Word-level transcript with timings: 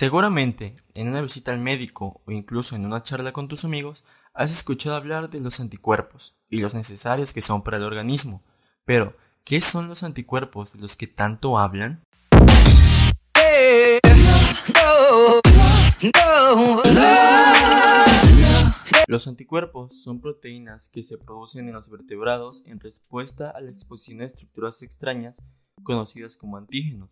Seguramente, 0.00 0.76
en 0.94 1.08
una 1.08 1.20
visita 1.20 1.52
al 1.52 1.58
médico 1.58 2.22
o 2.24 2.32
incluso 2.32 2.74
en 2.74 2.86
una 2.86 3.02
charla 3.02 3.34
con 3.34 3.48
tus 3.48 3.66
amigos, 3.66 4.02
has 4.32 4.50
escuchado 4.50 4.96
hablar 4.96 5.28
de 5.28 5.40
los 5.40 5.60
anticuerpos 5.60 6.34
y 6.48 6.60
los 6.60 6.72
necesarios 6.72 7.34
que 7.34 7.42
son 7.42 7.62
para 7.62 7.76
el 7.76 7.82
organismo. 7.82 8.42
Pero, 8.86 9.14
¿qué 9.44 9.60
son 9.60 9.88
los 9.88 10.02
anticuerpos 10.02 10.72
de 10.72 10.78
los 10.78 10.96
que 10.96 11.06
tanto 11.06 11.58
hablan? 11.58 12.02
Los 19.06 19.28
anticuerpos 19.28 20.02
son 20.02 20.22
proteínas 20.22 20.88
que 20.88 21.02
se 21.02 21.18
producen 21.18 21.68
en 21.68 21.74
los 21.74 21.90
vertebrados 21.90 22.62
en 22.64 22.80
respuesta 22.80 23.50
a 23.50 23.60
la 23.60 23.70
exposición 23.70 24.22
a 24.22 24.24
estructuras 24.24 24.80
extrañas 24.80 25.42
conocidas 25.82 26.38
como 26.38 26.56
antígenos, 26.56 27.10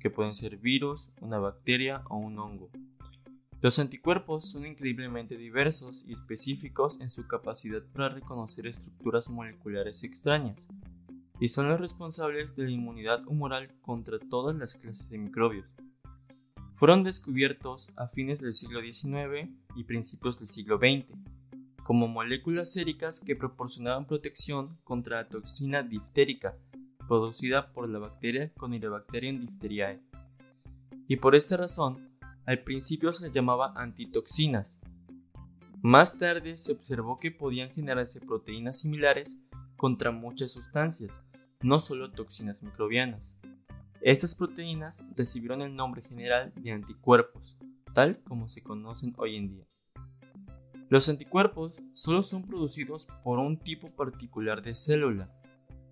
que 0.00 0.10
pueden 0.10 0.34
ser 0.34 0.56
virus, 0.56 1.10
una 1.20 1.38
bacteria 1.38 2.02
o 2.08 2.16
un 2.16 2.38
hongo. 2.38 2.70
Los 3.62 3.78
anticuerpos 3.78 4.50
son 4.50 4.64
increíblemente 4.64 5.36
diversos 5.36 6.02
y 6.06 6.14
específicos 6.14 6.98
en 7.00 7.10
su 7.10 7.26
capacidad 7.26 7.82
para 7.92 8.08
reconocer 8.08 8.66
estructuras 8.66 9.28
moleculares 9.28 10.02
extrañas, 10.02 10.66
y 11.38 11.48
son 11.48 11.68
los 11.68 11.78
responsables 11.78 12.56
de 12.56 12.64
la 12.64 12.70
inmunidad 12.70 13.26
humoral 13.26 13.70
contra 13.82 14.18
todas 14.18 14.56
las 14.56 14.76
clases 14.76 15.10
de 15.10 15.18
microbios. 15.18 15.66
Fueron 16.72 17.04
descubiertos 17.04 17.90
a 17.96 18.08
fines 18.08 18.40
del 18.40 18.54
siglo 18.54 18.80
XIX 18.80 19.50
y 19.76 19.84
principios 19.84 20.38
del 20.38 20.48
siglo 20.48 20.78
XX, 20.78 21.06
como 21.84 22.08
moléculas 22.08 22.72
séricas 22.72 23.20
que 23.20 23.36
proporcionaban 23.36 24.06
protección 24.06 24.78
contra 24.84 25.18
la 25.18 25.28
toxina 25.28 25.82
diftérica, 25.82 26.56
producida 27.10 27.72
por 27.72 27.88
la 27.88 27.98
bacteria 27.98 28.52
Conilobacterium 28.54 29.40
diphtheriae. 29.40 30.00
Y 31.08 31.16
por 31.16 31.34
esta 31.34 31.56
razón, 31.56 32.08
al 32.46 32.60
principio 32.62 33.12
se 33.12 33.32
llamaba 33.32 33.72
antitoxinas. 33.74 34.78
Más 35.82 36.18
tarde 36.18 36.56
se 36.56 36.70
observó 36.70 37.18
que 37.18 37.32
podían 37.32 37.68
generarse 37.70 38.20
proteínas 38.20 38.78
similares 38.78 39.40
contra 39.76 40.12
muchas 40.12 40.52
sustancias, 40.52 41.20
no 41.62 41.80
solo 41.80 42.12
toxinas 42.12 42.62
microbianas. 42.62 43.34
Estas 44.02 44.36
proteínas 44.36 45.02
recibieron 45.16 45.62
el 45.62 45.74
nombre 45.74 46.02
general 46.02 46.52
de 46.54 46.70
anticuerpos, 46.70 47.56
tal 47.92 48.22
como 48.22 48.48
se 48.48 48.62
conocen 48.62 49.14
hoy 49.16 49.34
en 49.34 49.48
día. 49.48 49.66
Los 50.88 51.08
anticuerpos 51.08 51.72
solo 51.92 52.22
son 52.22 52.46
producidos 52.46 53.08
por 53.24 53.40
un 53.40 53.58
tipo 53.58 53.90
particular 53.96 54.62
de 54.62 54.76
célula, 54.76 55.28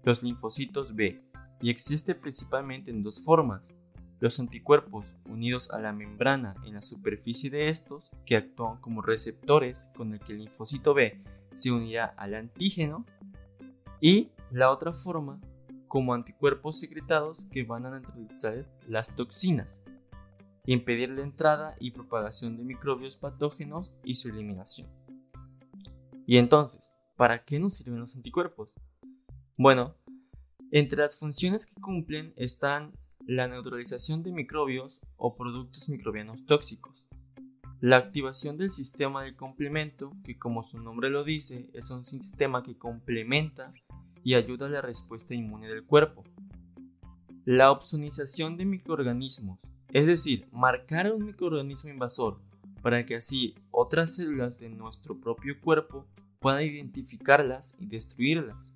los 0.04 0.22
linfocitos 0.22 0.94
B, 0.94 1.22
y 1.60 1.70
existe 1.70 2.14
principalmente 2.14 2.90
en 2.90 3.02
dos 3.02 3.20
formas. 3.20 3.62
Los 4.20 4.40
anticuerpos 4.40 5.14
unidos 5.26 5.70
a 5.70 5.78
la 5.78 5.92
membrana 5.92 6.54
en 6.64 6.74
la 6.74 6.82
superficie 6.82 7.50
de 7.50 7.68
estos, 7.68 8.10
que 8.26 8.36
actúan 8.36 8.80
como 8.80 9.02
receptores 9.02 9.88
con 9.96 10.12
el 10.12 10.20
que 10.20 10.32
el 10.32 10.38
linfocito 10.38 10.92
B 10.92 11.22
se 11.52 11.70
unirá 11.70 12.06
al 12.16 12.34
antígeno, 12.34 13.04
y 14.00 14.30
la 14.50 14.70
otra 14.70 14.92
forma 14.92 15.40
como 15.88 16.14
anticuerpos 16.14 16.78
secretados 16.78 17.46
que 17.46 17.64
van 17.64 17.86
a 17.86 17.98
neutralizar 17.98 18.66
las 18.88 19.16
toxinas, 19.16 19.80
impedir 20.66 21.10
la 21.10 21.22
entrada 21.22 21.76
y 21.80 21.92
propagación 21.92 22.56
de 22.56 22.64
microbios 22.64 23.16
patógenos 23.16 23.92
y 24.04 24.16
su 24.16 24.28
eliminación. 24.28 24.86
Y 26.26 26.36
entonces, 26.36 26.92
¿para 27.16 27.42
qué 27.44 27.58
nos 27.58 27.74
sirven 27.74 28.00
los 28.00 28.14
anticuerpos? 28.14 28.74
Bueno, 29.60 29.96
entre 30.70 30.98
las 30.98 31.18
funciones 31.18 31.66
que 31.66 31.74
cumplen 31.80 32.32
están 32.36 32.92
la 33.26 33.48
neutralización 33.48 34.22
de 34.22 34.30
microbios 34.30 35.00
o 35.16 35.36
productos 35.36 35.88
microbianos 35.88 36.46
tóxicos, 36.46 37.04
la 37.80 37.96
activación 37.96 38.56
del 38.56 38.70
sistema 38.70 39.24
de 39.24 39.34
complemento, 39.34 40.12
que 40.22 40.38
como 40.38 40.62
su 40.62 40.80
nombre 40.80 41.10
lo 41.10 41.24
dice, 41.24 41.68
es 41.74 41.90
un 41.90 42.04
sistema 42.04 42.62
que 42.62 42.78
complementa 42.78 43.74
y 44.22 44.34
ayuda 44.34 44.66
a 44.66 44.70
la 44.70 44.80
respuesta 44.80 45.34
inmune 45.34 45.66
del 45.66 45.84
cuerpo. 45.84 46.22
La 47.44 47.72
opsonización 47.72 48.56
de 48.58 48.64
microorganismos, 48.64 49.58
es 49.92 50.06
decir, 50.06 50.46
marcar 50.52 51.08
a 51.08 51.14
un 51.14 51.26
microorganismo 51.26 51.90
invasor 51.90 52.38
para 52.80 53.04
que 53.04 53.16
así 53.16 53.56
otras 53.72 54.14
células 54.14 54.60
de 54.60 54.68
nuestro 54.68 55.18
propio 55.18 55.60
cuerpo 55.60 56.06
puedan 56.38 56.62
identificarlas 56.62 57.74
y 57.80 57.86
destruirlas. 57.86 58.72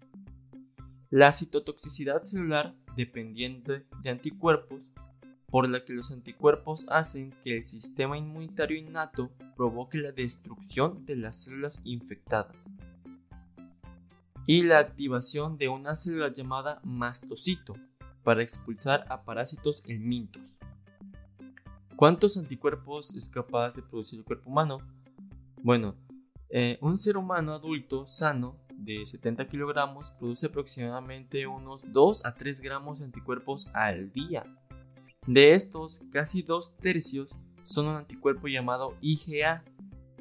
La 1.13 1.31
citotoxicidad 1.31 2.23
celular 2.23 2.75
dependiente 2.97 3.85
de 4.03 4.09
anticuerpos, 4.09 4.95
por 5.51 5.69
la 5.69 5.85
que 5.85 5.93
los 5.93 6.11
anticuerpos 6.11 6.87
hacen 6.89 7.35
que 7.45 7.59
el 7.59 7.65
sistema 7.65 8.17
inmunitario 8.17 8.79
innato 8.79 9.31
provoque 9.55 9.99
la 9.99 10.13
destrucción 10.13 11.05
de 11.05 11.17
las 11.17 11.45
células 11.45 11.83
infectadas 11.85 12.73
y 14.47 14.63
la 14.63 14.79
activación 14.79 15.59
de 15.59 15.69
una 15.69 15.97
célula 15.97 16.33
llamada 16.35 16.81
mastocito 16.83 17.75
para 18.23 18.43
expulsar 18.43 19.05
a 19.11 19.23
parásitos 19.23 19.85
helmintos. 19.87 20.61
¿Cuántos 21.95 22.39
anticuerpos 22.39 23.15
es 23.17 23.29
capaz 23.29 23.77
de 23.77 23.83
producir 23.83 24.21
el 24.21 24.25
cuerpo 24.25 24.49
humano? 24.49 24.79
Bueno, 25.63 25.95
eh, 26.49 26.79
un 26.81 26.97
ser 26.97 27.19
humano 27.19 27.53
adulto 27.53 28.07
sano 28.07 28.57
de 28.85 29.07
70 29.07 29.47
kilogramos 29.49 30.11
produce 30.13 30.47
aproximadamente 30.47 31.47
unos 31.47 31.93
2 31.93 32.25
a 32.25 32.35
3 32.35 32.61
gramos 32.61 32.99
de 32.99 33.07
anticuerpos 33.07 33.69
al 33.73 34.13
día. 34.13 34.45
De 35.27 35.55
estos, 35.55 36.01
casi 36.11 36.43
dos 36.43 36.77
tercios 36.77 37.29
son 37.65 37.87
un 37.87 37.97
anticuerpo 37.97 38.49
llamado 38.49 38.97
IgA, 39.01 39.63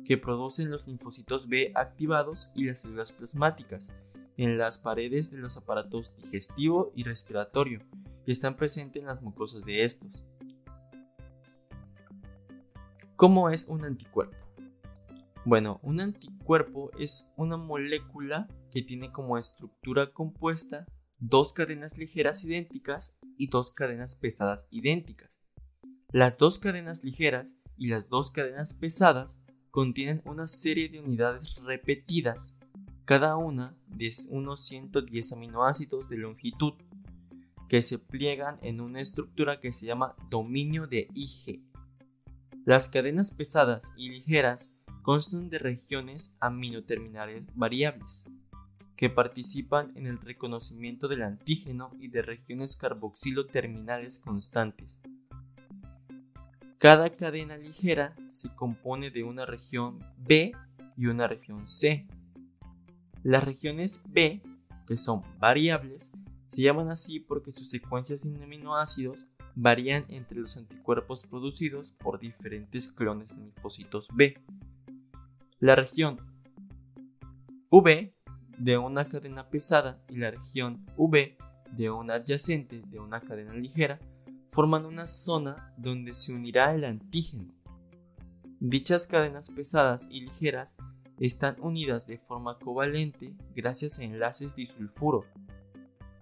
que 0.06 0.18
producen 0.18 0.70
los 0.70 0.86
linfocitos 0.88 1.48
B 1.48 1.72
activados 1.76 2.52
y 2.56 2.66
las 2.66 2.82
células 2.82 3.12
plasmáticas, 3.12 3.94
en 4.38 4.58
las 4.58 4.78
paredes 4.78 5.32
de 5.32 5.38
los 5.38 5.58
aparatos 5.58 6.16
digestivo 6.18 6.92
y 6.96 7.04
respiratorio 7.04 7.80
y 8.26 8.32
están 8.32 8.56
presentes 8.56 9.02
en 9.02 9.08
las 9.08 9.22
mucosas 9.22 9.66
de 9.66 9.84
estos. 9.84 10.12
¿Cómo 13.16 13.50
es 13.50 13.66
un 13.68 13.86
anticuerpo? 13.86 14.36
Bueno, 15.44 15.80
un 15.82 16.00
anticuerpo 16.00 16.92
es 17.00 17.28
una 17.36 17.58
molécula 17.58 18.48
que 18.72 18.84
tiene 18.84 19.12
como 19.12 19.40
estructura 19.40 20.12
compuesta 20.14 20.86
dos 21.18 21.52
cadenas 21.52 21.98
ligeras 21.98 22.44
idénticas 22.44 23.16
y 23.38 23.48
dos 23.48 23.72
cadenas 23.72 24.16
pesadas 24.16 24.68
idénticas. 24.70 25.42
Las 26.12 26.38
dos 26.38 26.60
cadenas 26.60 27.04
ligeras 27.04 27.56
y 27.76 27.88
las 27.88 28.08
dos 28.08 28.30
cadenas 28.30 28.76
pesadas 28.76 29.36
contienen 29.72 30.22
una 30.26 30.48
serie 30.48 30.90
de 30.90 31.00
unidades 31.00 31.56
repetidas 31.64 32.56
cada 33.06 33.36
una 33.36 33.76
de 33.88 34.12
unos 34.30 34.64
110 34.66 35.32
aminoácidos 35.32 36.08
de 36.08 36.18
longitud 36.18 36.74
que 37.68 37.82
se 37.82 37.98
pliegan 37.98 38.60
en 38.62 38.80
una 38.80 39.02
estructura 39.02 39.60
que 39.60 39.72
se 39.72 39.88
llama 39.88 40.16
dominio 40.30 40.86
de 40.86 41.08
IG. 41.16 41.62
Las 42.64 42.90
cadenas 42.90 43.34
pesadas 43.34 43.84
y 43.98 44.10
ligeras 44.10 44.72
constan 45.02 45.50
de 45.50 45.60
regiones 45.60 46.36
aminoterminales 46.40 47.46
variables 47.56 48.26
que 48.96 49.10
participan 49.10 49.92
en 49.96 50.08
el 50.08 50.20
reconocimiento 50.20 51.08
del 51.08 51.24
antígeno 51.24 51.92
y 52.00 52.10
de 52.10 52.22
regiones 52.22 52.76
carboxilo 52.76 53.48
terminales 53.48 54.20
constantes. 54.20 55.02
Cada 56.78 57.10
cadena 57.10 57.58
ligera 57.58 58.16
se 58.28 58.54
compone 58.56 59.12
de 59.12 59.24
una 59.24 59.46
región 59.46 60.00
B 60.18 60.52
y 60.98 61.08
una 61.08 61.28
región 61.28 61.68
C 61.68 62.08
las 63.24 63.44
regiones 63.44 64.02
B, 64.08 64.42
que 64.88 64.98
son 64.98 65.22
variables, 65.40 66.12
se 66.48 66.64
llaman 66.64 66.90
así 66.90 67.20
porque 67.20 67.54
sus 67.54 67.70
secuencias 67.70 68.24
de 68.24 68.44
aminoácidos 68.44 69.18
varían 69.54 70.06
entre 70.10 70.40
los 70.40 70.58
anticuerpos 70.58 71.24
producidos 71.28 71.92
por 71.92 72.20
diferentes 72.20 72.88
clones 72.92 73.28
de 73.28 73.36
linfocitos 73.36 74.08
B. 74.16 74.42
La 75.62 75.76
región 75.76 76.18
V 77.70 78.16
de 78.58 78.78
una 78.80 79.08
cadena 79.08 79.48
pesada 79.48 80.02
y 80.10 80.16
la 80.16 80.32
región 80.32 80.88
V 80.98 81.38
de 81.78 81.92
una 81.92 82.16
adyacente 82.16 82.82
de 82.82 83.00
una 83.00 83.22
cadena 83.22 83.54
ligera 83.54 84.00
forman 84.50 84.88
una 84.88 85.06
zona 85.06 85.72
donde 85.78 86.16
se 86.16 86.34
unirá 86.34 86.74
el 86.74 86.84
antígeno. 86.84 87.54
Dichas 88.60 89.06
cadenas 89.06 89.52
pesadas 89.52 90.08
y 90.10 90.22
ligeras 90.22 90.78
están 91.20 91.58
unidas 91.62 92.08
de 92.08 92.18
forma 92.18 92.58
covalente 92.58 93.36
gracias 93.56 94.00
a 94.00 94.04
enlaces 94.04 94.56
disulfuro. 94.56 95.26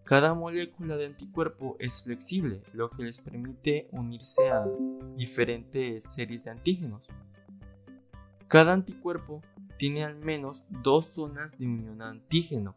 Cada 0.04 0.34
molécula 0.34 0.98
de 0.98 1.06
anticuerpo 1.06 1.78
es 1.80 2.04
flexible, 2.04 2.62
lo 2.74 2.90
que 2.90 3.04
les 3.04 3.22
permite 3.22 3.88
unirse 3.94 4.50
a 4.50 4.66
diferentes 5.16 6.04
series 6.04 6.44
de 6.44 6.52
antígenos. 6.52 7.08
Cada 8.50 8.74
anticuerpo 8.74 9.44
tiene 9.78 10.04
al 10.04 10.16
menos 10.16 10.64
dos 10.70 11.14
zonas 11.14 11.56
de 11.60 11.68
unión 11.68 12.02
a 12.02 12.10
antígeno, 12.10 12.76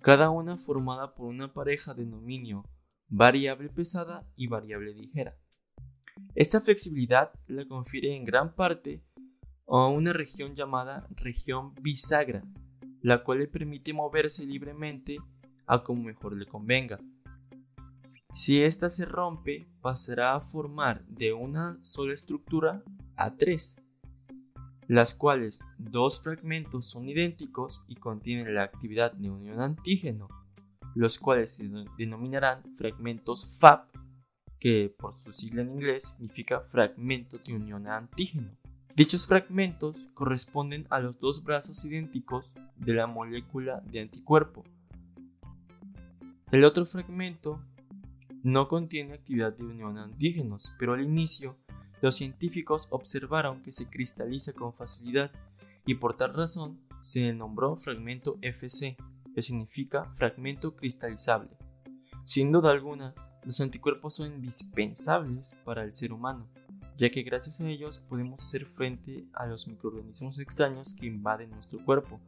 cada 0.00 0.30
una 0.30 0.56
formada 0.56 1.14
por 1.14 1.26
una 1.26 1.52
pareja 1.52 1.92
de 1.92 2.06
dominio 2.06 2.64
variable 3.06 3.68
pesada 3.68 4.26
y 4.34 4.46
variable 4.46 4.94
ligera. 4.94 5.36
Esta 6.34 6.62
flexibilidad 6.62 7.32
la 7.48 7.68
confiere 7.68 8.16
en 8.16 8.24
gran 8.24 8.54
parte 8.54 9.04
a 9.66 9.88
una 9.88 10.14
región 10.14 10.54
llamada 10.54 11.06
región 11.10 11.74
bisagra, 11.82 12.42
la 13.02 13.22
cual 13.22 13.40
le 13.40 13.46
permite 13.46 13.92
moverse 13.92 14.46
libremente 14.46 15.18
a 15.66 15.84
como 15.84 16.04
mejor 16.04 16.34
le 16.34 16.46
convenga. 16.46 16.98
Si 18.32 18.62
ésta 18.62 18.88
se 18.88 19.04
rompe, 19.04 19.68
pasará 19.82 20.34
a 20.34 20.40
formar 20.40 21.04
de 21.08 21.34
una 21.34 21.78
sola 21.82 22.14
estructura 22.14 22.82
a 23.16 23.36
tres, 23.36 23.76
las 24.88 25.12
cuales 25.12 25.62
dos 25.76 26.20
fragmentos 26.20 26.86
son 26.86 27.06
idénticos 27.08 27.84
y 27.88 27.96
contienen 27.96 28.54
la 28.54 28.62
actividad 28.62 29.12
de 29.12 29.30
unión 29.30 29.60
antígeno, 29.60 30.28
los 30.94 31.18
cuales 31.18 31.54
se 31.54 31.70
denominarán 31.98 32.62
fragmentos 32.74 33.58
FAP, 33.60 33.94
que 34.58 34.92
por 34.98 35.14
su 35.14 35.32
sigla 35.32 35.62
en 35.62 35.72
inglés 35.72 36.16
significa 36.16 36.62
fragmento 36.62 37.38
de 37.38 37.54
unión 37.54 37.86
antígeno. 37.86 38.50
Dichos 38.96 39.26
fragmentos 39.26 40.08
corresponden 40.14 40.86
a 40.88 40.98
los 40.98 41.20
dos 41.20 41.44
brazos 41.44 41.84
idénticos 41.84 42.54
de 42.74 42.94
la 42.94 43.06
molécula 43.06 43.82
de 43.92 44.00
anticuerpo. 44.00 44.64
El 46.50 46.64
otro 46.64 46.86
fragmento 46.86 47.62
no 48.42 48.68
contiene 48.68 49.12
actividad 49.12 49.52
de 49.52 49.64
unión 49.64 49.98
antígenos, 49.98 50.72
pero 50.78 50.94
al 50.94 51.02
inicio 51.02 51.58
los 52.00 52.16
científicos 52.16 52.86
observaron 52.90 53.62
que 53.62 53.72
se 53.72 53.88
cristaliza 53.88 54.52
con 54.52 54.72
facilidad 54.72 55.30
y 55.84 55.94
por 55.94 56.16
tal 56.16 56.34
razón 56.34 56.78
se 57.02 57.20
le 57.20 57.34
nombró 57.34 57.76
fragmento 57.76 58.38
FC, 58.42 58.96
que 59.34 59.42
significa 59.42 60.04
fragmento 60.14 60.76
cristalizable. 60.76 61.50
Sin 62.24 62.52
duda 62.52 62.70
alguna, 62.70 63.14
los 63.44 63.60
anticuerpos 63.60 64.16
son 64.16 64.34
indispensables 64.34 65.56
para 65.64 65.84
el 65.84 65.92
ser 65.92 66.12
humano, 66.12 66.46
ya 66.96 67.10
que 67.10 67.22
gracias 67.22 67.60
a 67.60 67.68
ellos 67.68 68.00
podemos 68.08 68.44
hacer 68.44 68.66
frente 68.66 69.24
a 69.32 69.46
los 69.46 69.66
microorganismos 69.66 70.38
extraños 70.38 70.94
que 70.94 71.06
invaden 71.06 71.50
nuestro 71.50 71.82
cuerpo. 71.84 72.20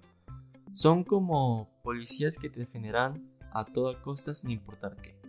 Son 0.72 1.04
como 1.04 1.68
policías 1.82 2.36
que 2.38 2.48
te 2.48 2.60
defenderán 2.60 3.30
a 3.52 3.64
toda 3.64 4.00
costa 4.00 4.34
sin 4.34 4.52
importar 4.52 4.96
qué. 4.96 5.20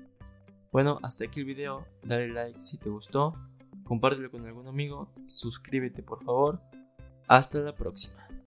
Bueno, 0.71 0.99
hasta 1.03 1.25
aquí 1.25 1.41
el 1.41 1.47
video, 1.47 1.85
dale 2.03 2.29
like 2.29 2.61
si 2.61 2.77
te 2.77 2.89
gustó, 2.89 3.35
compártelo 3.91 4.31
con 4.31 4.47
algún 4.47 4.69
amigo, 4.69 5.11
suscríbete 5.27 6.01
por 6.01 6.23
favor. 6.23 6.61
Hasta 7.27 7.59
la 7.59 7.75
próxima. 7.75 8.25